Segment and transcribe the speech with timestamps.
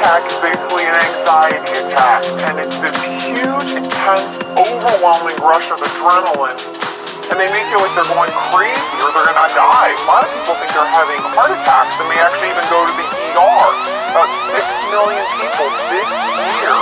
[0.00, 6.56] attack is basically an anxiety attack, and it's this huge, intense, overwhelming rush of adrenaline,
[7.28, 9.92] and they make feel like they're going crazy or they're gonna die.
[9.92, 12.94] A lot of people think they're having heart attacks, and they actually even go to
[12.96, 13.68] the ER.
[14.16, 16.08] About six million people this
[16.48, 16.76] year.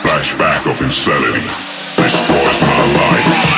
[0.00, 1.44] Flashback of insanity
[2.00, 3.51] destroys my life.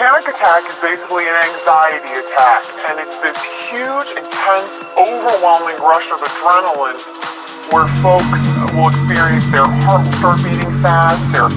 [0.00, 3.36] Panic attack is basically an anxiety attack, and it's this
[3.68, 6.96] huge, intense, overwhelming rush of adrenaline
[7.68, 8.24] where folks
[8.72, 11.52] will experience their heart will start beating fast, their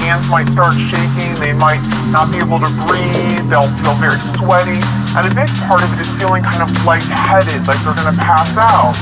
[0.00, 4.80] hands might start shaking, they might not be able to breathe, they'll feel very sweaty,
[5.12, 8.16] and a big part of it is feeling kind of lightheaded, like they're going to
[8.24, 8.96] pass out.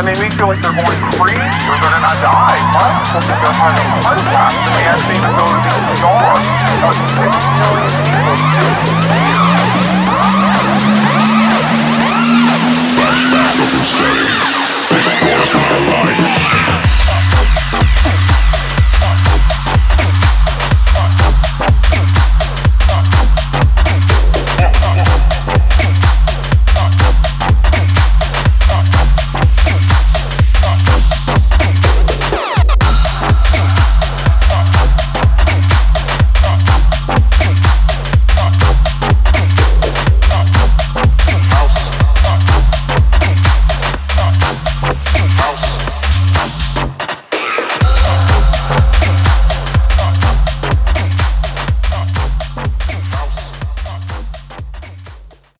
[0.00, 1.36] And they may feel like they're going crazy
[1.68, 2.65] or they're going to die.
[2.78, 6.36] 我是江海的管家，今天你们都是我的骄傲。
[6.76, 9.25] 小李，你今天有没有进步？